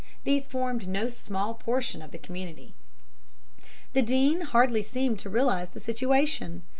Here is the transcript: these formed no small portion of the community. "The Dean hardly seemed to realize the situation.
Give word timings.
these 0.23 0.47
formed 0.47 0.87
no 0.87 1.09
small 1.09 1.53
portion 1.53 2.01
of 2.01 2.09
the 2.09 2.17
community. 2.17 2.73
"The 3.93 4.01
Dean 4.01 4.41
hardly 4.41 4.81
seemed 4.81 5.19
to 5.19 5.29
realize 5.29 5.69
the 5.69 5.79
situation. 5.79 6.63